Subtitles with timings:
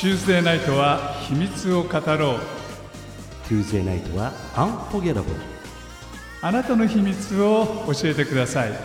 [0.00, 2.38] Tuesday ナイトは秘密を語ろう。
[3.46, 5.24] Tuesday ナイトは Unforgettable
[6.40, 8.70] あなたの秘密を教えてください。
[8.70, 8.76] 教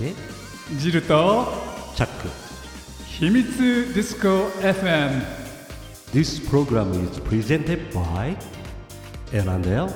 [0.00, 0.14] えて。
[0.78, 1.48] ジルと
[1.96, 2.28] チャック。
[3.04, 4.28] 秘密ディスコ
[4.60, 5.22] FM
[6.14, 8.36] This program is presented by
[9.32, 9.90] L&L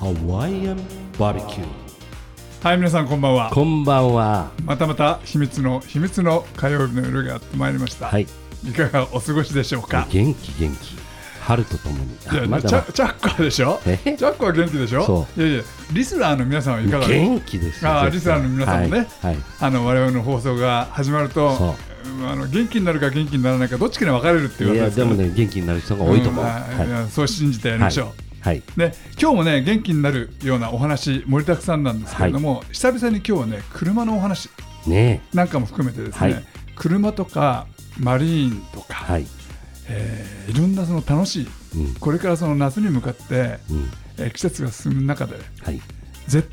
[0.00, 0.78] Hawaiian
[1.18, 1.66] Barbecue
[2.62, 3.50] はい皆さんこんばんは。
[3.50, 4.52] こんばんは。
[4.64, 8.26] またまた秘密の秘密の火曜日の夜がやってまいりました、はい
[8.64, 10.06] いかがお過ごしでしょうか？
[10.10, 10.96] 元気元気。
[11.40, 12.12] 春とともに。
[12.12, 13.80] いやあまだまチャチャックはでしょ？
[13.84, 15.04] チえャックは元気でしょ？
[15.04, 17.08] そいやいやリスナーの皆さんはいかがです？
[17.08, 18.98] か元気ですよあーリスナーの皆さんもね。
[19.20, 19.44] はいはい。
[19.60, 21.74] あの我々の放送が始まるとそ
[22.28, 26.86] あの元気になるか元気にならないかどっちかに分かれるっていういやでもね元気になる人が多いと思う、んはい。
[26.88, 28.08] いやそう信じてやりましょう、
[28.40, 34.48] はいね、今日もね元気になるようなお話盛りだくさんなんですけれども、久々に今日はね車のお話
[34.86, 36.44] ねなんかも含めてですね、はい。
[36.74, 37.66] 車とか
[37.98, 39.26] マリーンとか、はい。
[39.88, 41.94] えーいろんなその楽しいうん。
[41.94, 43.90] これからその夏に向かって、うん。
[44.18, 45.80] えー季節が進む中ではい。
[46.26, 46.48] 絶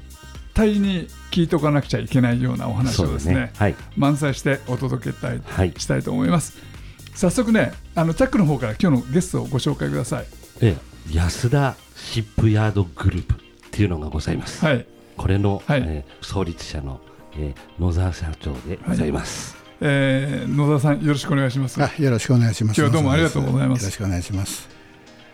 [0.53, 3.51] 対に聞いておかなくちゃいけないようなお話をですねね。
[3.55, 3.75] はい。
[3.97, 5.73] 満載してお届けしたい,、はい。
[5.77, 6.53] したいと思います。
[7.15, 10.25] 早速ねあのチャックの方から今日のゲストをご紹介ください。
[10.61, 10.77] え
[11.11, 13.37] え安田シップヤードグループっ
[13.71, 14.85] ていうのがございます、はい。
[15.17, 15.83] これの、はい。
[15.85, 17.01] えー創立者の、
[17.37, 22.79] えー野沢社長でございます、えー野沢さんよろしくお願いします、あよろしくお願いします。
[22.79, 24.69] 今日はどうもありがとうございますよろしくお願いします。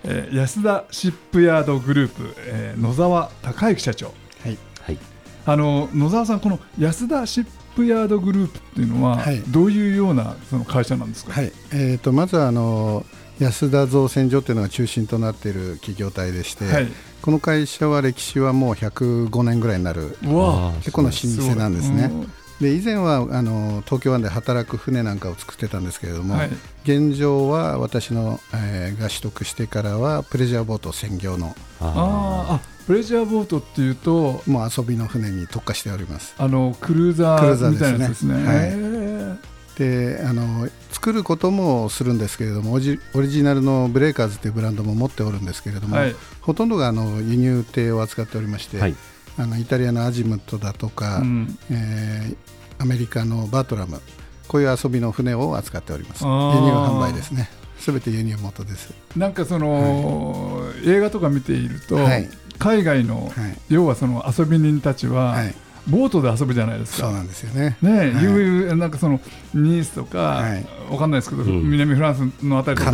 [0.04, 4.12] えー安田シップヤードグループ、えー野沢孝之社長は
[4.50, 4.58] い。
[4.82, 4.98] はい
[5.46, 11.52] あの野沢さんこの安田シップヤードグループっていうのは、はいどういうようなその会社なんですか、はい。
[11.72, 13.06] えっ、とまずはあの
[13.38, 16.88] 安田造船所というのが中心となっている企業体でして、はい
[17.22, 20.18] この会社は歴史はもう105年ぐらいになる
[20.78, 22.10] 結構な老舗なんですね。
[22.60, 26.50] うんで以前はあの東京湾で働く船なんかを作ってたんですけれども、はい。
[26.84, 32.56] 現状は私の、えーが取得してからはプレジャーボート専業のあー。
[32.56, 36.36] あプレジャーボートっていうともう遊びの船に特化しております。
[36.38, 38.34] あのクルーザクルーザーーみたいなやつですね。
[38.34, 38.68] ですねはい。
[38.68, 39.38] へー。
[39.78, 46.16] であの作ることもするんですけれどもオリジオリジナルのブレーカーズというブランドも持っておるんですけれども、はい。
[46.42, 48.96] ほとんどがあの輸入艇を扱っておりまして、はい
[49.40, 51.58] あのイタリアのアジムットだとか、うん。
[51.72, 54.02] えーアメリカのバートラム
[54.48, 56.24] こういう遊びの船を扱っております。
[56.24, 57.50] 輸入販売ですね。
[57.78, 58.94] すべて輸入元です。
[59.16, 62.28] なんかその、映画とか見ていると、はい。
[62.58, 65.54] 海外の、はい、要はその遊び人たちは、はい、
[65.88, 67.04] ボートで遊ぶじゃないですか。
[67.04, 67.78] そうなんですよね。
[67.82, 68.08] ねはい。
[68.08, 69.22] いうなんかその
[69.54, 70.66] ニースとか、はい。
[70.90, 71.70] わかんないですけど、うん。
[71.70, 72.92] 南フランスのあたりとか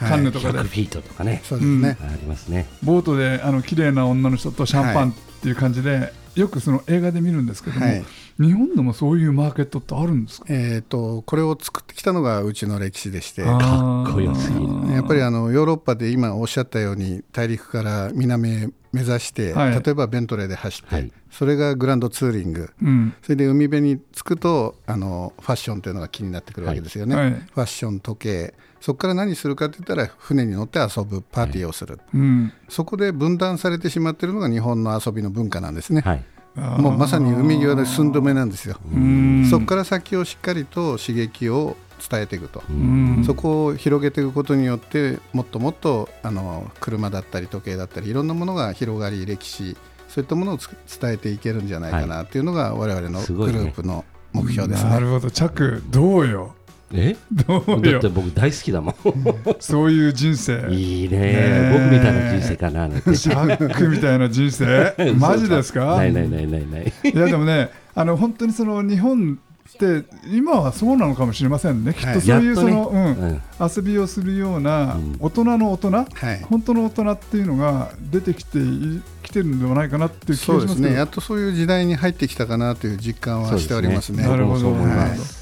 [0.00, 1.42] カンヌとかで、100フィートとかね。
[1.44, 2.66] そうですね、ありますね。
[2.82, 8.04] ボートであの綺麗な女の人とシャンパンっていう感じで、よくその映画で見るんですけども、はい。
[8.38, 10.46] 日本でもそういうマーケットってあるんですか？
[10.48, 19.82] えー、とこれを作ってきたのがうちの歴史でしてかっこよすぎるやっぱりあのヨーロッパで今おっしゃったように大陸から南へ目指して、はい。
[19.82, 21.12] 例えばベントレーで走って、はい。
[21.30, 22.70] それがグランドツーリング。
[22.82, 23.14] うん。
[23.22, 27.30] それで海辺に着くとあのファッションというのが気になってくるわけですよね、はい。
[27.30, 32.52] ファッション時計そこから何するかって言ったら船に乗って遊ぶパーティーをする、うん。
[32.68, 36.24] そこで分断されてしまっているのが日本の遊びの文化なんですね、はい。
[36.56, 39.46] もうまさに海際で寸止めなんですよ、うん。
[39.50, 41.76] そこから先をしっかりと刺激を
[42.10, 43.22] 伝えていくと、うん。
[43.26, 49.76] そこを広げていくことによってもっともっとあの車だったり時計だったりいろんなものが広がり歴史
[50.08, 53.58] そういったものをつ伝えていけるんじゃないかなっていうのが我々のすごいね。
[53.58, 54.90] グループの目標ですね。
[54.90, 55.30] なるほど。
[55.30, 56.54] 着どうよ？
[56.92, 57.16] え？
[57.32, 57.92] どうよ。
[57.92, 58.94] だって僕大好きだもん。
[59.60, 60.68] そういう人生。
[60.70, 61.18] いいね。
[61.18, 64.94] ね僕みたいな人生かななんてシャックみたいな人生。
[65.16, 65.96] マジですか？
[65.96, 66.92] ないないないないない。
[67.04, 69.38] いやでもねあの本当にその日本
[69.70, 71.94] って今はそうなのかもしれませんね。
[71.94, 73.04] きっとそういうその、うん。
[73.04, 73.40] うん。
[73.60, 75.16] 遊びをするようなうん。
[75.20, 76.40] 大人の大人、はい。
[76.42, 80.90] 本当の大人っていうのが出てきていきてるんではないかなっていう気そうでがします。
[80.90, 80.96] ね。
[80.96, 84.24] やっとそういう時代に入ってきたかなという実感はしておりますね。
[84.24, 84.72] なるほど。
[84.72, 85.39] はます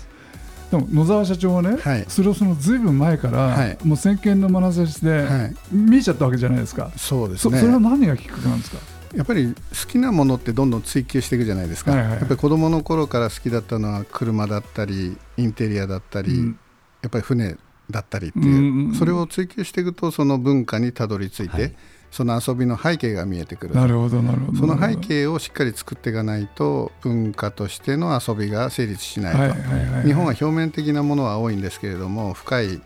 [0.71, 2.05] でも野沢社長はね、はい。
[2.09, 3.79] それをそのずいぶん前から、はい。
[3.83, 5.55] もう先見の眼差しではい。
[5.73, 8.79] 見えちゃったわけじゃないですか、そうですそそれはね何がきっかけなんですか？
[9.17, 16.59] やっぱり好きなものってどんどん追求していくじゃないですか、はいはいやっぱり子供の頃から好きだったのは車だったりインテリアだったり、うん。
[17.01, 17.57] やっぱり船
[17.91, 18.95] だったりっていう、うんうんうん。
[18.95, 21.75] それを追求していくとその文化にたどり着いて、はい
[22.11, 23.75] その遊びの背景が見えてくる。
[23.75, 24.59] なるほどなるほど。
[24.59, 30.03] その背景をしっかり作っていかないと文化としての遊びが成立しないと、はいはいはいはい。
[30.05, 32.81] 日本は表面的なものは多いんですけれども深い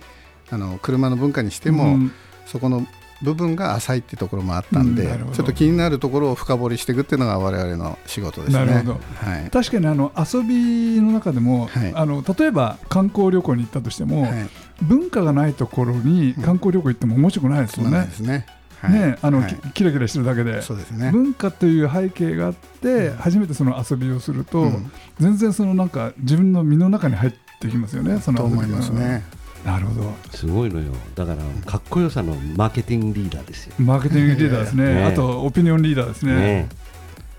[0.50, 2.12] あの車の文化にしても、うん。
[2.46, 2.86] そこの
[3.22, 8.66] 部分が浅いっていうところもあったんで、うんちょっと気になるところを深掘りしていくっていうのが我々の仕事ですね。
[8.66, 9.00] なるほど。
[9.14, 9.50] はい。
[9.50, 11.92] 確かにあの遊びの中でも、はい。
[11.94, 14.48] あの例えば観光旅行に行ったとしても、はい。
[14.82, 18.46] 文化がないところに観光旅行行っても面白くないですそうなんね
[18.88, 19.00] ね。
[19.00, 21.10] はいねあの、はいきキラキラしてるだけでそうですね。
[21.10, 28.20] 文化という背景があって初めてその遊びをすると、うん全然そのなんか自分の身の中に入ってきますよね。
[28.20, 29.22] そのと思いますね。
[29.64, 30.12] なるほど。
[30.34, 34.94] すごいのよだからかっこよさのマーケティングリーダーですよ、マーケティングリーダーですね。
[34.94, 36.34] ねあとオピニオンリーダーですね。
[36.34, 36.68] ね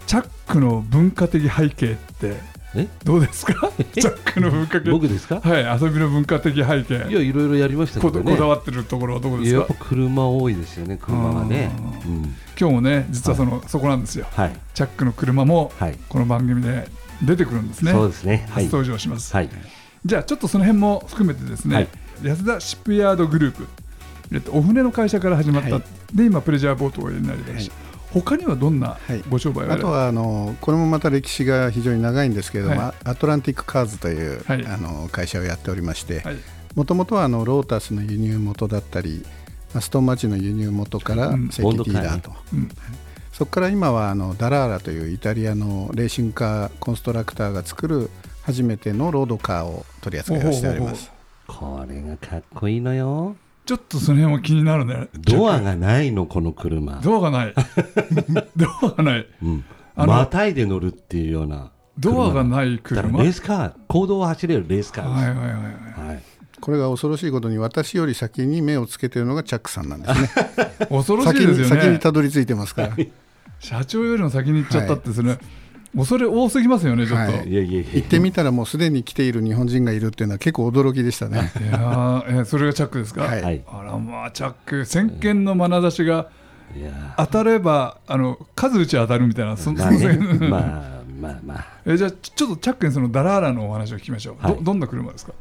[0.06, 2.38] チャックの文化的背景って
[2.76, 2.88] え？
[3.04, 3.72] どうですか？
[3.94, 5.40] チャックの文化的僕ですか？
[5.40, 6.96] はい遊びの文化的背いや景。
[7.24, 8.32] いろいろやりましたけこどね。
[8.32, 9.58] こだわってるところはどこですか？
[9.58, 9.86] いややっぱ？
[9.86, 11.72] 車多いですよね車はね。
[12.06, 12.36] うん。
[12.60, 14.26] 今日もね実はその、そこなんですよ。
[14.32, 14.56] はい。
[14.74, 16.88] チャックの車もはい、この番組で
[17.24, 17.92] 出てくるんですね。
[17.92, 18.48] そうですね。
[18.52, 18.66] はい。
[18.66, 19.34] 初登場します。
[19.36, 19.50] はい。
[20.06, 21.88] じゃあちょっとその辺も含めてですね、はい。
[22.24, 23.68] 安田シップヤードグループ、
[24.34, 25.84] えっと、お船の会社から始まった、はい。
[26.14, 27.83] で今プレジャーボートをおやりになりまし、はい
[28.14, 29.24] 他にはどんなはい。
[29.28, 34.66] ご商売をやられあとはあのこれもまた歴史が非常に長いんですけれども、はアトランティックカーズという、はい。
[34.66, 36.38] あの会社をやっておりましてはい。
[36.76, 39.24] もともとはあのロータスの輸入元だったり
[39.76, 41.48] アストンマチの輸入元からうん。
[41.48, 42.70] 石器ディーラーと、うん。
[43.32, 48.10] そこから今はあのダラーラというイタリアのレーシングカーコンストラクターが作る
[48.44, 51.12] 初めてのロードカーを取り扱いをしております。
[51.48, 55.08] これがかっこいいのよちょっとその辺も気になるね。
[55.20, 57.00] ドアがないのこの車。
[57.02, 57.54] ドアがない。
[58.56, 59.28] ドアがない。
[59.42, 59.66] うん。
[59.96, 65.52] あのまたいで乗るっていうようなドアがないだから車レースカー公道を走れるレースカーはいはいはいはい。
[65.52, 66.24] です、はい。
[66.60, 70.30] これが恐ろしいことに私より先に目をつけているのがチャックさんなんですね。
[70.90, 71.82] 恐ろしいですよね。
[71.82, 72.96] 先にたどり着いてますから。
[73.60, 75.12] 社長よりも先に行っちゃったって
[75.96, 77.54] それ、恐れ多すぎますよねちょっと、はい。
[77.54, 81.52] 行ってみたらもうすでに来ている日本人がいるっていうのは結構驚きでしたね。
[81.62, 83.42] いやーえそれがチャックですか、はい。
[83.44, 83.62] はい。
[83.68, 84.86] あらまあチャック。
[84.86, 86.30] 先見の眼差しが
[86.76, 90.00] いや当たればあの数打ち当たるみたいなそまあね。
[90.00, 91.66] そんまあまあまあ。
[91.86, 94.56] えじゃあちちょっとチャックにそのダラーラのお話を聞きましょう、はい。
[94.56, 95.34] どどんな車ですか？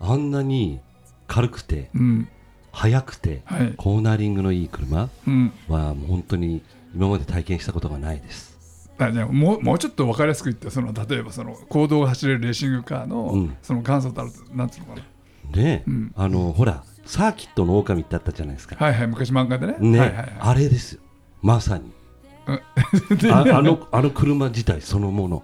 [0.00, 0.78] あんなに
[1.26, 2.28] 軽くてうん。
[2.70, 3.74] 速くてはい。
[3.76, 5.52] コーナリングのいい車うん。
[5.68, 6.62] はもう本当に
[6.94, 8.55] 今まで体験したことがないです
[8.98, 13.56] あじゃあもうもうちょっと分かりやすく言ってその例えばその公道を走れるレーシングカーの、うん。
[13.62, 15.00] その元祖たるなんていうのか
[15.54, 16.12] ね、うん。
[16.16, 19.76] あのほらサーキットの狼ってあったじゃないですか、なはいはい昔漫画でね。
[19.78, 20.32] ね、はいはいはい。
[20.40, 21.00] あれですよ。
[21.42, 21.92] まさに。
[23.18, 25.36] でああのあの車自体そのもの。
[25.38, 25.42] ウ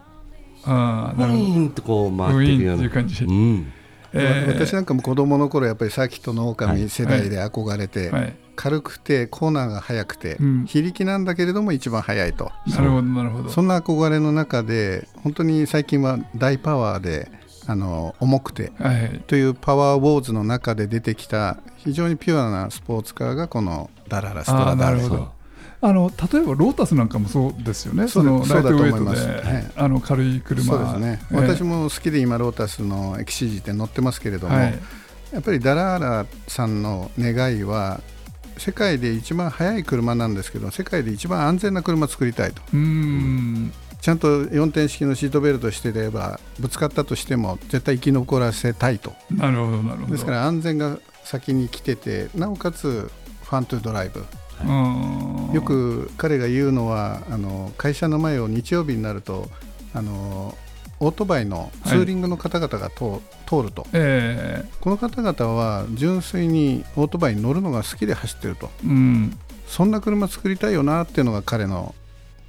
[0.65, 1.45] あーなるほど。
[1.45, 2.83] ィーンってこう回っていくような。
[2.85, 3.73] いう感じうん
[4.13, 8.37] えー私なんかも子供の頃やっぱりサーキットの狼世代で憧れて、はい。
[8.55, 10.65] 軽くてコーナーが速くて、うん。
[10.67, 12.51] 非力なんだけれども一番速いと。
[12.67, 13.49] なるほどなるほど。
[13.49, 17.31] そんな憧れの中で本当に最近は大パワーで
[17.67, 19.03] あの重くてはい。
[19.03, 25.42] はいというパワーウォーズの中で出てきた非常にピュアなスポーツカーがこのダララストあラダーレーなるほど
[25.85, 29.73] あの例えばロータスなんかもそうですよね、そうのライトウェイトで、はい。
[29.77, 34.79] あの軽い車、そうですね、えー私も好きで今ロータスのエキシジって乗ってますけれども、はい、
[35.33, 38.01] やっぱりダラーラさんの願いは
[38.59, 42.63] 世界で一番速い車なんですけど世界で一番安全な車作りたいと。
[42.73, 49.15] うーん、ちゃんと4点式のシートベルトしてればぶつかったとしても絶対生き残らせたいと。
[49.33, 50.13] なるほど、なるほど。
[50.13, 53.11] ですから安全が先に来ててなおかつ
[53.43, 54.21] ファントゥドライブ。
[54.21, 54.42] うん
[55.53, 59.49] よく彼が言うのはあの会社の前を日曜日になると
[59.95, 60.57] あの
[61.01, 63.87] オートバイのツーリングの方々が通,、通ると。
[63.93, 68.71] えこの方々は純粋にオートバイに乗るのが好きで走ってると。
[68.85, 71.95] ーうん、そんな車作りたいよなっていうのが彼の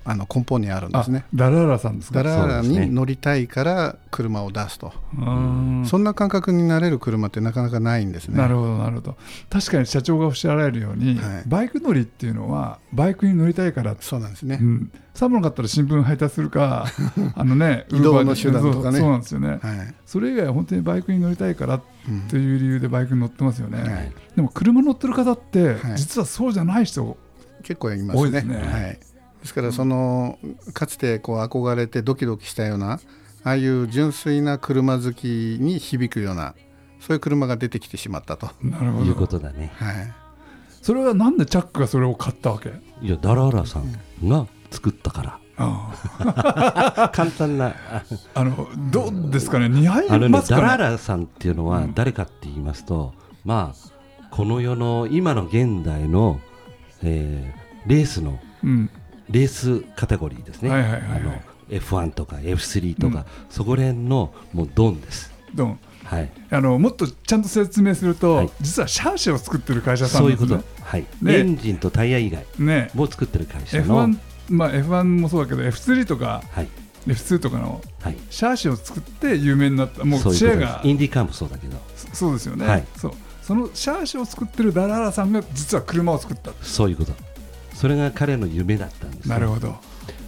[0.06, 1.26] あの根本にあるんですね。
[1.26, 2.24] あダララさんですか？
[2.24, 5.86] ダラーラに乗りたいから車を出すと、うん。
[5.86, 8.38] そんな感覚になれる車ってなかなかないんですね。
[8.38, 9.16] なるほどなるほど。
[9.50, 11.44] 確かに社長がおっしゃられるように、はい。
[11.46, 16.86] バイク乗りっていうのはバイクに乗りたいから、そうなんですね、うん、寒かったら新聞配達するか
[17.36, 19.00] あのね移動の手段とかね。
[19.00, 19.60] そうなんですよね、はい。
[20.06, 22.22] それ以外は本当にバイクに乗りたいからうん。
[22.28, 24.12] という理由でバイクに乗ってますよね、はい。
[24.36, 25.98] でも車乗ってる方って、はい。
[25.98, 27.18] 実はそうじゃない人
[27.64, 28.22] 結構いますね。
[28.24, 28.56] 多いですね。
[28.58, 29.00] はい、
[29.44, 30.40] ですからその
[30.74, 32.94] かつてこう憧れてドキドキしたような
[33.44, 36.56] ああいう純粋な車好きに響くような
[37.02, 39.74] そういう車が出てきてしまったと、なるほいうこどとだね。
[39.76, 40.14] はい、
[40.82, 42.72] それはなんでチャックがそれを買ったわけ？
[43.02, 43.92] いやダラーラさん
[44.26, 45.40] が作ったから。
[45.58, 47.68] あ 簡単な。
[47.68, 47.74] あ
[48.34, 49.68] ああのどうですかね？
[49.68, 50.62] 似合いますかね？
[50.62, 51.94] ダラーラさんっていうのはうん。
[51.94, 56.40] 誰かって言いますと、まあこの世の今の現代の、
[57.02, 58.90] えーレースのうん
[59.30, 61.10] レースカテゴリーですね、はいはいはいはい。
[61.20, 65.32] あの F1 とか F3 とか、そこら辺のもうドンです。
[65.54, 68.50] どうもはい、あのもっとちゃんと説明すると、はい。
[68.62, 71.06] 実はシャーシを作ってる会社さんそういうこと、はい。
[71.22, 71.40] ね。
[71.40, 72.92] エンジンとタイヤ以外ね。
[72.94, 74.18] も作ってる会社の、F1,
[74.50, 76.68] まあ、F1 もそうだけど F3 とかはい。
[77.08, 80.82] F2 とかのはい、シャーシを作って有名になったもうシェアが。
[80.84, 82.86] インディカーもそうだけど、そそうですよね、はい。
[82.98, 83.14] そう。
[83.42, 86.52] そのシャーシを作ってるダラーラさんが実は車を作った。
[86.62, 87.14] そういうこと
[87.74, 89.76] それが彼の夢だったんです、ね、なるほど。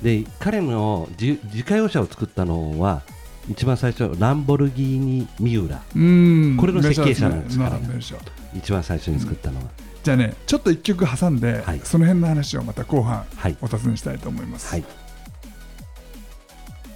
[0.02, 3.02] で彼の自自家用車を作ったのは
[3.50, 5.84] 一番最初ランボルギーニ・ミウラ。
[5.96, 6.58] うん。
[6.60, 7.70] これの設計者なんですから。
[7.72, 8.18] なるほどでしょ
[8.56, 9.66] 一番最初に作ったのは、
[10.04, 11.82] じゃあねちょっと一曲挟んで、はい。
[11.84, 13.58] その辺の話をまた後半はい。
[13.62, 14.84] お尋ねしたいと思います、はい。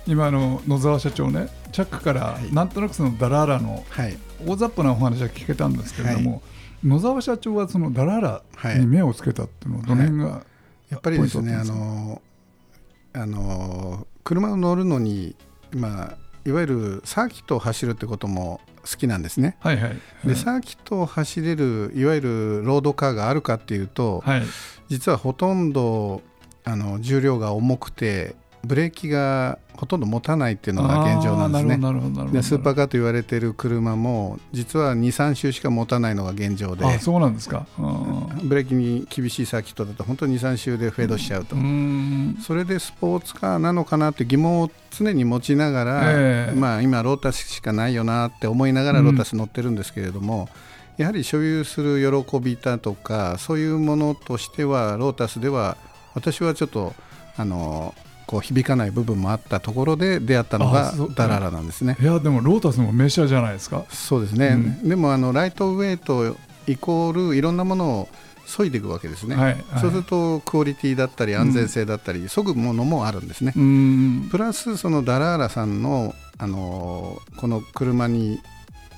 [0.08, 2.54] 今あの野沢社長ねチャックからはい。
[2.54, 4.18] なんとなくそのダラーラのはい。
[4.46, 6.42] 大雑把なお話は聞けたんですけれども、
[6.84, 10.46] 野沢社長はそのダラーラに目をつけたっていうのはどの辺が、
[10.90, 12.22] やっぱりですね、あの
[13.14, 15.36] あの車を乗るのに、
[15.72, 19.58] まあ、いわゆるサーキットを走るってことも好きなんですね。
[19.60, 19.98] はいはい。
[20.26, 24.44] でサーキットを走れるいわゆるロードカーがあるかっていうと、はい。
[24.88, 26.22] 実はほとんど
[26.64, 32.44] あの重量が重くてブレーキがほとんど持たないっていうのが現状なんですね。
[32.44, 36.86] スーパーカーと言われている車も実は23周しか持たないのが現状で。
[36.86, 37.66] あそうなんですか。
[37.78, 42.38] うんブレーキに厳しいサーキットだと本当に23周でフェードしちゃうと、うーん。
[42.42, 46.56] それでスポーツカーなのかなって疑問を常に持ちながら、ええ。
[46.56, 50.50] まあ、今ロータスしかないよなって思いながらロータス乗ってるんですけれども、
[51.00, 55.78] やはり所有する喜びだとかそういうものとしてはロータスでは
[56.14, 56.94] 私はちょっと
[57.38, 57.96] あの
[58.30, 61.98] こう響かない部分もあったところで出会ったのがダララなんですね。
[62.00, 63.86] いやでもロータスもメジャーじゃないですか。
[63.90, 64.88] そうですね、うん。
[64.88, 68.10] でもあのライトウェイトイコールいろんなものを
[68.46, 69.64] 削いでいくわけですね、はいはい。
[69.82, 73.64] そうするとクオリティだったり安全性だったり、削ぐものもあるんですね、うー
[74.28, 74.30] ん。
[74.30, 78.40] プラスそのダラーラさんの、あのーこの車に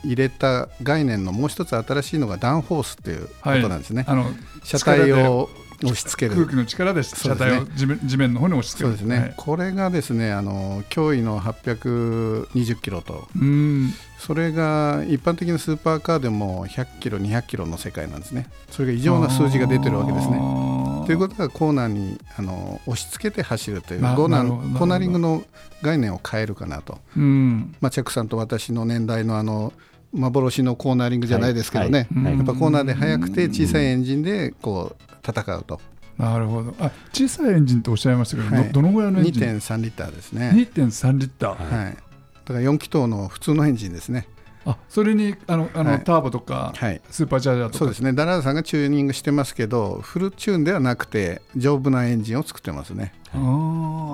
[0.03, 4.25] 入れた概念のもう一つ新しいのがダウンフォースっていうことなんですね、あの
[4.65, 5.49] 車体を
[5.83, 6.35] 押し付ける。
[6.35, 8.97] 空気の力で車体を地面地面の方に押し付ける。
[8.97, 9.33] そうですね、はい。
[9.37, 13.27] これがですねあの驚異の820キロと。
[13.35, 13.43] うー
[13.87, 13.93] ん。
[14.21, 18.47] それが一般的なスーパーカーでも100キロ200キロの世界なんですね。
[18.69, 20.37] それが異常な数字が出てるわけですね。
[20.37, 25.43] ねということはコーナーにあの押し付けて走るというなコーナーコーナリングの
[25.81, 27.75] 概念を変えるかなと、うん。
[27.81, 29.73] まあ、チャックさんと私の年代のあの
[30.13, 32.23] 幻のコーナリングじゃないですけどね、はい。
[32.25, 32.37] はい。
[32.37, 35.79] やっぱコーナーで速くて小さいエンジンでこう戦うと。
[36.17, 36.75] なるほど。
[36.79, 38.65] あ小さいエンジンとおっしゃいましたけど、はい。
[38.67, 41.85] どどのぐらいのエンジン？2.3リッターですね、2.3リッター、はい。
[41.85, 44.27] はい、だから4気筒の普通のエンジンですね。
[44.63, 46.03] あそれにあのあの、はい。
[46.03, 47.01] ターボとか、はい。
[47.09, 47.79] スーパーチャージャーとか？
[47.79, 48.13] そうですね。
[48.13, 53.13] ダラーさんがチューニングしてますけどフルチューンではなくて丈夫なエンジンを作ってますね。
[53.33, 53.39] ああ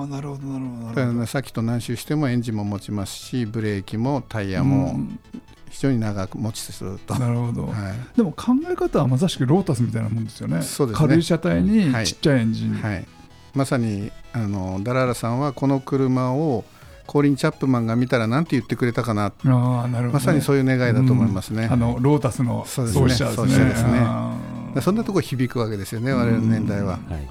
[0.06, 1.20] なるほどなるほどなるほど。
[1.20, 5.20] らさっきと何周してもエンジンも持ちますしブレーキもタイヤもうん
[5.78, 7.72] 非常に長く持ちすると、なるほど、はい。
[8.16, 10.60] でも考え方はまさしくロータスみたいなもんですよね。
[10.62, 11.06] そうですね。
[11.06, 12.06] 軽い車体にはい。
[12.06, 13.06] ちっちゃいエンジン、はい、
[13.54, 16.64] まさにあのダラーラさんはこの車を
[17.06, 19.26] コーリン・チャップマンが見たら何て言ってくれたかな。
[19.26, 21.72] ああなるほど、ね、まさにそういう願いだと思いますね、うん。
[21.72, 23.08] あのロータスのそうですね。
[23.08, 23.46] 創始者ですね。
[23.46, 23.84] 創始者です
[24.74, 24.82] ね。
[24.82, 27.30] そんなところ響くわけですよね我々の年代は、はいはい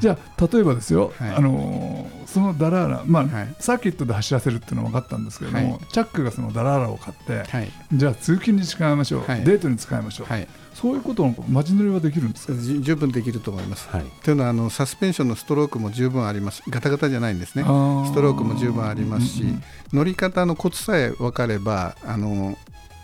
[0.00, 1.34] じゃあ例えばですよ、はい。
[1.34, 3.54] あのーそのダラーラ、まあはい。
[3.58, 5.80] サーキットで走らせるっていうのは分かったんですけれども、はい。
[5.90, 7.70] チャックがそのダラーラを買って、はい。
[7.90, 9.44] じゃあ通勤に使いましょう、はい。
[9.44, 10.46] デートに使いましょう、はい。
[10.74, 13.88] そういうことのマジ乗りはできるんです十分できると思います。
[13.88, 14.04] はい。
[14.22, 16.62] というのはあのサスペンションのストロークも十分あります。
[16.68, 17.62] ガタガタじゃないんですね。
[17.62, 22.58] ストロークも十分ありますし、うんうん乗り方のコツさえ分かればあの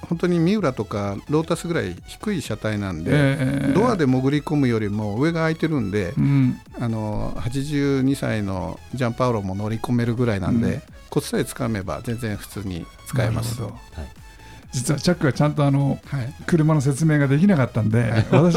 [0.05, 6.61] 本当にミウラとかロータスぐらい低い車体なんで、えードアで潜り込むよりも上が開いてるんで、うん。
[6.79, 10.83] あの82歳のジャンパウロも乗り込めるぐらいなんで、うん
[11.15, 13.63] コツさえつかめば全然普通に使えます。
[13.63, 13.73] はい。
[14.73, 16.35] 実はチャックがちゃんとあのはい。
[16.45, 18.57] 車の説明ができなかったんで、 私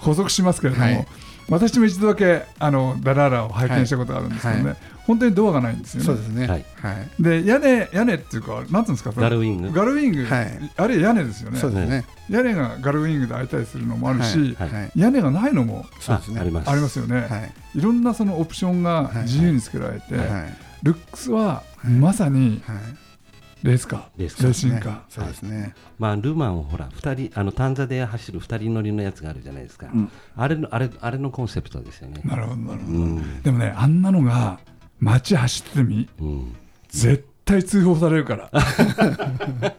[0.00, 1.06] 補足しますけれども、はい
[1.48, 4.76] 私も一度だけあのダラーラを拝見したことがあるんですけどね、はい。
[5.06, 6.06] 本当にドアがないんですよね。
[6.06, 6.46] そうですね。
[6.46, 6.64] はい。
[6.80, 7.22] はい。
[7.22, 9.72] で屋根屋根っていうかなんていうんですかガルウィング。
[9.72, 10.72] ガルウィング、はい。
[10.76, 11.58] あれ屋根ですよね。
[11.58, 12.04] そうですね。
[12.30, 14.70] 屋根がガルウィングで開いたりするのもあるし、はい。
[14.70, 14.92] はい。
[14.96, 16.40] 屋根がないのもそうですね。
[16.40, 16.70] あります。
[16.70, 17.38] ありますよね、は
[17.74, 17.78] い。
[17.78, 20.26] い、ろんなそのオプションが自由につけられて、はい。
[20.82, 21.88] ルックスははい。
[21.88, 22.76] まさにはい。
[23.64, 25.74] レースカー、レースカーレーシングカー、そうですね。
[25.98, 30.12] まあ、ルマンをほら二人あのタンザで走る2人乗りのやつがあるじゃないですか、うん。
[30.36, 32.20] あれのあれあれのコンセプトですよね。
[32.26, 33.42] なるほどなるほど、うん。
[33.42, 34.60] でもねあんなのが
[35.00, 36.54] 街走っててみうん。
[36.88, 38.50] 絶対通報されるから。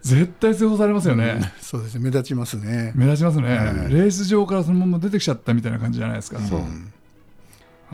[0.00, 2.04] 絶対通報されますよね、そうですね。
[2.04, 2.92] 目立ちますね。
[2.94, 6.60] 目立ちますね、はいレース場からそのまま出てきちゃったみたいな感じじゃないですか、そう。
[6.60, 6.92] うん。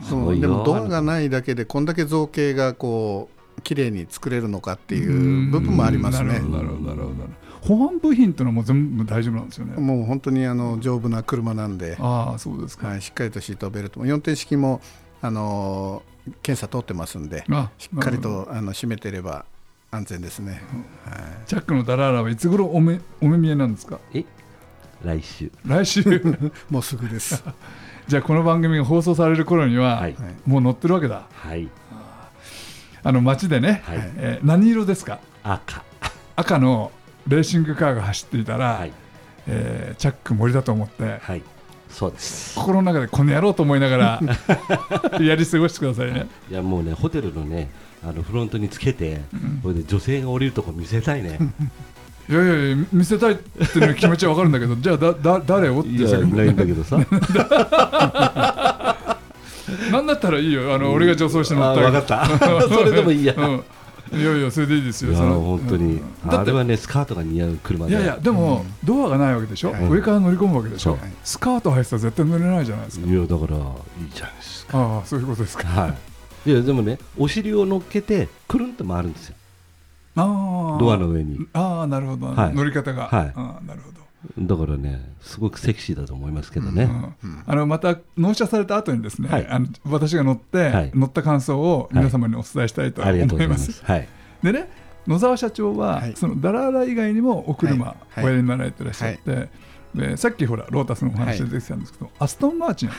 [0.03, 6.33] すごいよでもドアがないだけでこんだけ造形がこう綺麗に作れるのかっていう部分もありますね。
[6.33, 6.41] なる。
[6.41, 7.13] ほどなるほどなるほど。
[7.61, 9.79] 保安部品っていうのはもう全部大丈夫なんですよね。
[9.79, 14.81] もう本当にあの丈夫な車なんで、ああそうですか、はい、しっかりとシートベルトも4点式も
[15.21, 16.01] あの
[16.41, 19.45] 検査通ってますんであしっかりとあの締めてれば
[19.91, 20.63] 安全ですね、
[21.05, 23.99] はい、チャックのダラーラはいつ頃お目お目見えなんですか？
[24.13, 24.25] え
[25.03, 25.51] 来週。
[25.65, 26.01] 来週？
[26.69, 27.43] もうすぐです。
[28.07, 30.15] じゃあこの番組が放送される頃には、はい、
[30.45, 31.27] もう乗ってるわけだ。
[31.31, 31.69] はい
[33.03, 35.19] あの街でね、はい、えー、何色ですか？
[35.43, 35.83] 赤。
[36.35, 36.91] 赤の
[37.27, 38.93] レーシングカーが走っていたら、はい、
[39.47, 41.43] えー、チャック森だと思って、はい、
[41.89, 42.55] そうです。
[42.57, 44.19] 心の中でこの野郎と思いながら
[45.21, 46.27] やり過ごしてくださいね。
[46.49, 47.69] いやもうねホテルのね
[48.03, 51.37] あのフロントにつけて、うん、これで女性が降りるとこ見せたいね。
[52.29, 56.97] いやいやいや見せたいっていう気持ちは分かるんだけどじゃあだだ誰をっていやないんだけどさ
[59.91, 62.25] なんだったらいいよあの、俺が女装して乗った分かった
[62.67, 63.63] それでもいいや、うん
[64.13, 65.15] いやいやそれでいいですよ。
[65.15, 67.93] 本当に、あれはねスカートが似合う車で。
[67.93, 69.73] いやいやでも、ドアがないわけでしょ。
[69.89, 70.97] 上から乗り込むわけでしょ。
[71.23, 73.07] スカート履いてたら絶対乗れないじゃないですか。
[73.09, 74.77] いやだからいいじゃないですか。
[74.77, 75.65] ああそういうことですか。
[75.65, 75.95] は
[76.45, 76.49] い。
[76.49, 79.35] いやでもねお尻を乗っけてくるんと回るんですよ。
[80.17, 80.23] あ
[80.75, 80.77] あ。
[80.77, 81.47] ドアの上に。
[81.53, 82.33] ああなるほど。
[82.35, 83.07] 乗り方が。
[83.07, 83.31] はい。
[83.33, 84.00] ああなるほど。
[84.37, 86.89] だからね、すごくセクシーだと思いますけどね。
[87.47, 93.83] あのまた納車された後にですね、はい、あの私が乗って、はい、乗った感想を皆様にお伝えしたいと思います。
[93.83, 94.07] はい、
[94.43, 94.69] でね、
[95.07, 99.49] 野沢社長は、そのダラーラ以外にもお車おやりになられてらっしゃって、
[99.95, 102.89] でさっきほらロータスのお話出てきたんですけど、アストンマーチン、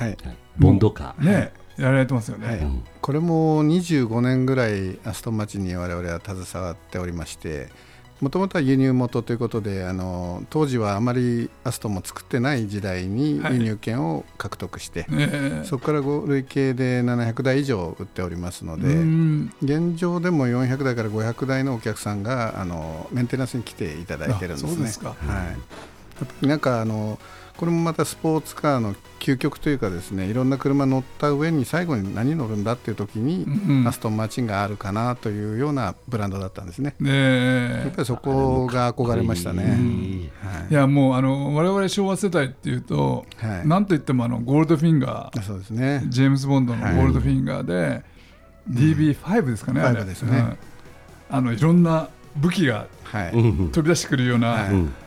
[0.58, 1.24] ボンドカー。
[1.24, 2.68] ね、やられてますよね、
[3.00, 7.68] これも25年ぐらいアストンマーチンに我々は携わっておりまして。
[8.22, 18.86] もともとは輸入元ということであの当時はあまりアストンも作ってない時代に輸入権を獲得して、はいそこから累計で700台以上売っておりますので
[19.62, 25.08] 現状でも400台から500台のお客さんがあのメンテナンスに来ていただいてるんですね。
[25.26, 25.56] は
[26.42, 27.18] い、なんかあの
[27.56, 36.94] これもまたスポーツカーの究極というかですねいろんな車乗った上に最後に何乗るんだっていう時に、うん、アストンマーチンがあるかなというようなブランドだったんですね。
[36.98, 39.62] ねやっぱりそこが憧れましたね。
[40.42, 45.42] はい、いやもうあの我々昭和世代っていうと、はい、なんといってもあのゴールドフィンガー。
[45.42, 46.02] そうですね。
[46.08, 48.04] ジェームズ・ボンドのゴールドフィンガーで、はい、
[48.70, 50.56] DB5 ですかね、うん、あれですね、うん、
[51.30, 55.02] あのいろんな武器が飛び出してくるような、はい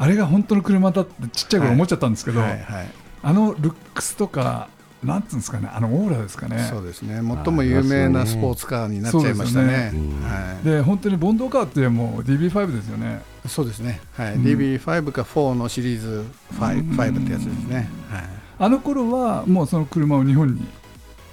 [0.00, 2.86] あれが本当の車だってちっちゃい頃思っちゃったんですけど、はいはいはい、
[3.22, 4.70] あのルックスとか
[5.04, 6.58] なんつうんですかね、あのオーラですかね。
[6.70, 7.16] そうですね。
[7.44, 9.92] 最も有名なスポーツカーになっちゃいましたね。
[10.64, 13.22] で、ね本当にボンドカーってもう DB5 ですよね。
[13.46, 14.00] そうですね。
[14.14, 14.34] はい。
[14.34, 17.88] うん、DB5 か4のシリーズ 5, 5ってやつですね。
[18.10, 18.22] はい。
[18.58, 20.66] あの頃はもうその車を日本に？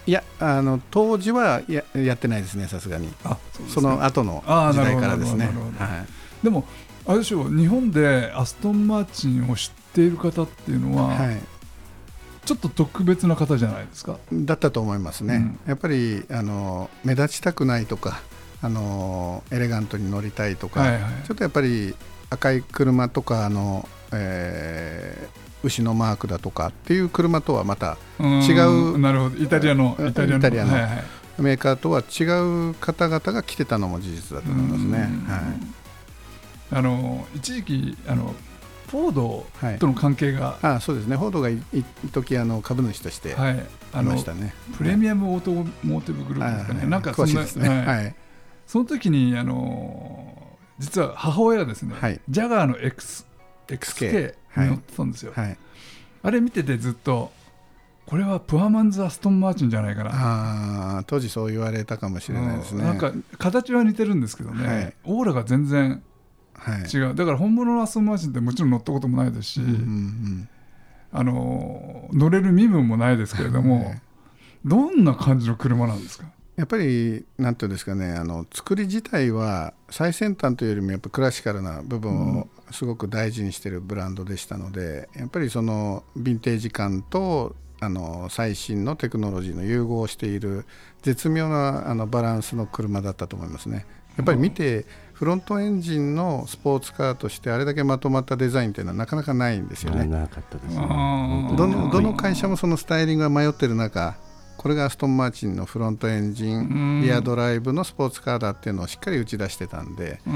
[0.05, 3.13] いや、あの当時はややってないですね、さすがに。
[3.25, 5.49] あ、その後の時代からですね。
[5.77, 6.05] は
[6.41, 6.43] い。
[6.43, 6.65] でも
[7.07, 11.37] あれでしょう日本でアストンマーチンを知っている方っていうのは、はい、
[12.45, 14.17] ちょっと特別な方じゃないですか？
[14.31, 18.21] だったと思いますね、うん、やっぱりあの目立ちたくないとか
[18.61, 21.95] あのエレガントに乗りたいとか、はいはい、ちょっとやっぱり
[22.29, 29.37] 赤い車とかあの、えー、牛のマークだとかっていう車とはまた違うなるほど。
[29.37, 31.03] イタリアのイタリアの、はいはい、
[31.39, 32.23] メーカーとは違
[32.71, 34.97] う方々が来てたのも事実だと思いますね。
[35.31, 35.86] はい
[36.71, 38.33] あの一時期あの
[38.87, 41.17] フォードとの関係が、はい、あそうですね。
[41.17, 41.63] フォードが一
[42.11, 43.63] 時あの株主としてはい。
[43.93, 44.21] あの
[44.77, 48.15] プレミアムオートモーティブグループですかね、はい、なんかそんな、ね、はい、
[48.67, 50.35] その時にあの
[50.77, 53.25] 実は母親がですね、はい、ジャガーの X
[53.67, 55.57] XK に乗ってたんですよ、はい、
[56.21, 57.31] あれ見ててずっと
[58.05, 60.11] これはプアマンズ・アストン・マーチンじゃないかな。
[60.99, 62.83] あ当時そう言われたかもしれないですね。
[62.83, 66.03] なんか形は似てるんですけどね、はい、オーラが全然
[66.57, 67.15] はい、違う。
[67.15, 70.49] だから本物のアストンマーチンってもちろん乗ったこともないですし、うんうんうん、
[71.11, 74.01] あの乗れる身分もないですけれども、はい、
[74.65, 76.25] どんな感じの車なんですか？
[76.57, 90.65] やっぱりなんていうんですかねあの作り自体は最先端というよりもやっぱクラシカルな部分をすごく大事にしているブランドでしたので、やっぱりそのヴィンテージ感とあの最新のテクノロジーの融合している
[91.03, 93.85] 絶妙なあのバランスの車だったと思いますね。
[94.17, 100.05] やっぱり見て、フロントエンジンのスポーツカーとしてあれだけまとまったデザインというのはなかなかないんですよね。
[100.05, 101.55] なかったですね。
[101.57, 104.15] どのどの会社もそのスタイリングが迷ってる中
[104.57, 110.35] これがアストンマーチンのフロントエンジンリアドライブのスポーツカーだっていうのをしっかり打ち出してたんでや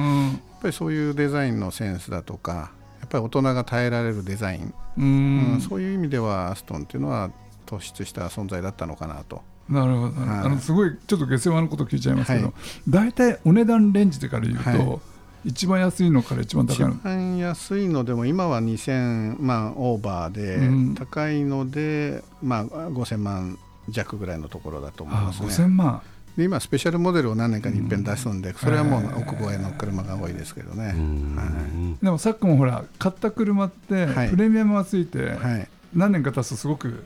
[0.58, 7.32] っぱりそういうデザインのセンスだとかやっぱり大人が耐えられるデザインうん、そういう意味ではアストンっていうのは
[7.66, 12.54] 突出した存在だったのかなとなるほど、はい、あのすごいちょっと下世話のこと聞いちゃいますけど、はい、
[12.90, 15.00] 大体お値段レンジでから言うと、は
[15.46, 16.94] い、一番安いのから一番高いの？
[16.96, 23.58] 一番安いのでも今は2000万オーバーで、うん、高いので、まあ、5000万
[23.90, 25.48] 弱ぐらいのところだと思いますね。
[25.48, 26.02] 5000万。
[26.38, 35.34] で今スペシャルモデルを何年かにいっぺん出すんで、それはもう奥越えの車が多いですけどね、はい、でもさっきもほら買った車ってプレミアムがついて、
[35.94, 37.04] 何年か経つとすごく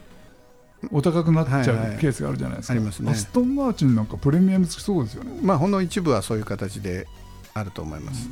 [0.91, 3.11] お高くなっちゃうケースがあるじゃないですか、ありますね。
[3.11, 5.31] アストンマーチンなんかプレミアムつきそうですよね。
[5.41, 7.07] まあほんの一部はそういう形で
[7.55, 8.29] あると思います、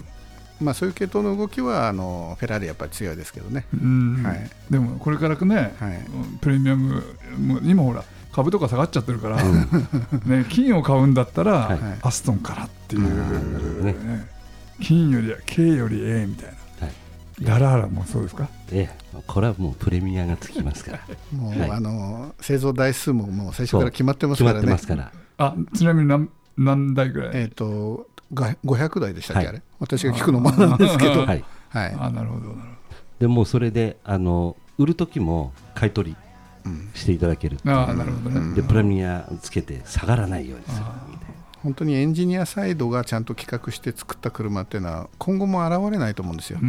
[0.60, 6.00] まあ、そういう系統の動きはあのフェラーリやっぱり強いですけどね、はい、でもこれからね、はい、
[6.42, 7.02] プレミアム
[7.64, 8.04] 今ほら
[8.34, 13.96] 株とか下がっちゃってるから、ね、金を買うんだったら、はい、アストンからっていう、ね、
[14.82, 16.63] 金よりは K より A みたいな。
[17.42, 18.48] ダラーラもそうですか？
[18.72, 21.00] ええ、これはもうプレミアがつきますから。
[21.38, 24.78] もう、はい、あの製造台数ももう最初から決まってますからね。
[25.38, 27.32] あちなみに何何台ぐらい？
[27.34, 29.62] えっ、ー、と500台でしたっけ、はい、あれ？
[29.80, 31.22] 私が聞くのもなんですけど。
[31.26, 32.58] はい、 はい、あなるほどなるほど。
[33.20, 36.16] でもそれであの売る時も買い取り
[36.94, 37.68] していただける、う。
[37.68, 38.56] ん、あなるほどね。
[38.56, 40.86] でプレミアつけて下がらないようにする
[41.64, 46.60] 本当にエンジニアサイドがちゃんと企画して作った車っていうのは今後も現れないと思うんですよ。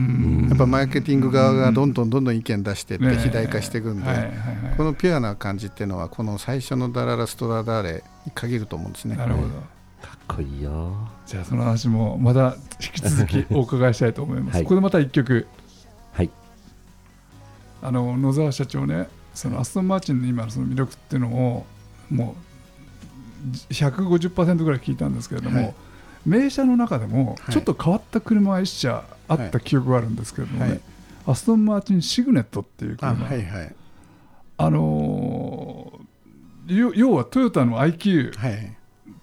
[0.49, 4.33] やっぱマーケティング側がどんどんどんどん意見出していって肥大化していくんで、
[4.77, 9.17] このピュアな感じっていうのはこの最初のダララストラダーレに限ると思うんですね。
[9.17, 9.49] なるほど。
[9.49, 10.95] かっこいいよ。
[11.27, 14.55] じゃあその話もまた引き続きお伺いしたいと思います。
[14.57, 15.49] はい、ここでまた一曲。
[16.13, 16.31] はい。
[17.83, 21.67] あの野沢社長ね、そのアストンマーチンの今のその魅力っていうのを
[22.11, 22.54] もう
[23.71, 25.75] 150%ぐらい聞いたんですけれども、はい、
[26.27, 30.81] 名車の中でもちょっと変わった車が1社あった記憶があるんですけれどもね、はい、
[31.27, 33.11] アストンマーチンシグネットっていう車。
[33.11, 33.75] あ,、はいはい、
[34.57, 38.75] あのー、要はトヨタの IQ っ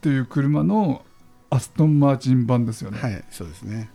[0.02, 1.04] ていう車の
[1.50, 3.00] アストンマーチン版ですよね。
[3.00, 3.90] はい、そうですね。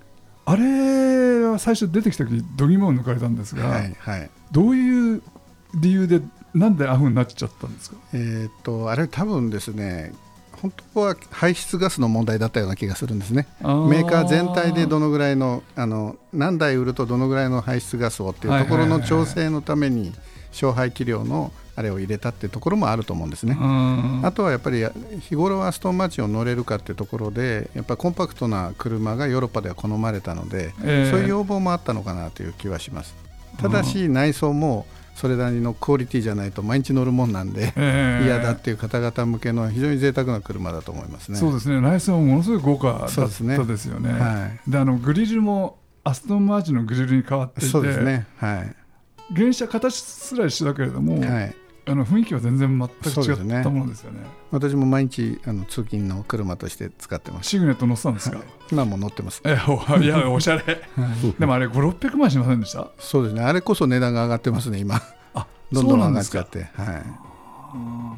[0.45, 5.23] あれは最初出てきた時度肝を抜かれたんですが、はいはい、どういう
[5.75, 6.21] 理由で
[6.57, 10.13] なんでああいうふうになっちゃったんですか、えーと、あれ多分ですね
[10.53, 13.47] 本当は排出ガスの問題だったような気がするんですね。
[13.61, 20.15] メーカー全体でどのぐらいのあの何台売るとどのぐらいの排出ガスをっていうところの調整のために
[20.53, 23.55] 勝敗器量のあれを入れたっていうところもあると思うんですね。
[24.23, 24.83] あとはやっぱり
[25.21, 33.15] 日頃アストンマーチンを乗れるかっていうところでやっぱコンパクトな車がヨーロッパでは好まれたので、えー、そういう要望もあったのかなという気はします。
[33.59, 41.39] ただし内装もそれなりのクオリティじゃないと毎日乗るもんなんで、えー、嫌だっていう方々向けの非常に贅沢な車だと思いますね。
[41.39, 41.81] そうですね。
[41.81, 44.09] 内装もものすごい豪華だったですよね。
[44.09, 44.21] で、ね。
[44.21, 48.77] はい、あのグリルもアストンマーチンのグリルに変わっていてそうですね、はい、
[49.35, 51.57] 原車形すら一緒だけれども、はい、
[51.89, 59.51] あの雰囲気は全然全く違ったものですよね、ね、私も毎日あの通勤の車として使ってますシグネット乗ってたんですか、はい、今も乗ってます、え
[60.03, 60.83] いやおしゃれ。
[61.39, 62.89] でもあれ5600万しませんでした？
[62.99, 63.43] そうですね。
[63.43, 65.01] あれこそ値段が上がってますね今。
[65.35, 66.59] あどんどん上がっちゃって。
[66.59, 66.67] はい。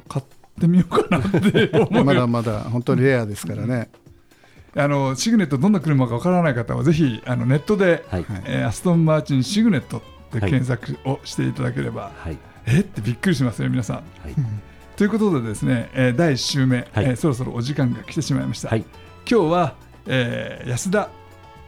[0.09, 0.24] 買っ
[0.61, 3.90] てみようかなって思うまだまだ本当にレアですからね、
[4.76, 8.26] あのシグネットどんな車かわからない方はぜひあのネットで、はい。
[8.46, 10.02] えー、アストンマーチンシグネット
[10.33, 12.81] で検索をしていただければ、はい、え？
[12.81, 13.97] ってびっくりしますよ皆さん。
[13.97, 14.05] はい、
[14.97, 18.68] ということでですね、えー、第1週目、はい、えー、そろそろお時間が来てしまいました。
[18.68, 18.85] はい、
[19.31, 19.75] 今日は、
[20.07, 21.09] えー、安田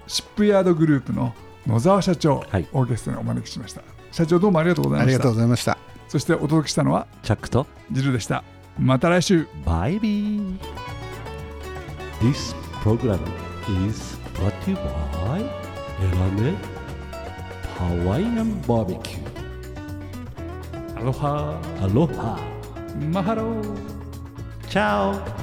[0.06, 1.34] シップヤードグループの
[1.66, 3.82] 野沢社長、はい、オーケストラにお招きしました。
[4.12, 5.06] 社長どうもありがとうございました。
[5.06, 5.78] ありがとうございました。
[6.08, 7.66] そしてお届けしたのはチャックと？
[7.92, 8.42] ジルでした。
[8.78, 9.46] また来週。
[9.64, 10.58] バイビー。
[12.20, 13.20] This program
[13.86, 16.54] is brought to you by エラネ
[17.78, 19.29] ハワイアンバーベキュー。
[21.00, 21.56] Aloha.
[21.80, 22.36] Aloha.
[23.12, 23.56] Mahalo.
[24.68, 25.39] Ciao.